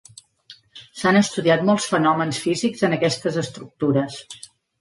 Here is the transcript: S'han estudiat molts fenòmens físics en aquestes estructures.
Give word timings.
S'han 1.01 1.19
estudiat 1.19 1.67
molts 1.69 1.87
fenòmens 1.91 2.39
físics 2.47 2.89
en 2.89 2.97
aquestes 2.99 3.41
estructures. 3.47 4.21